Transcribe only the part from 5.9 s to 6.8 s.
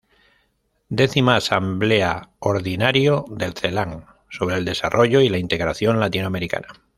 latinoamericana.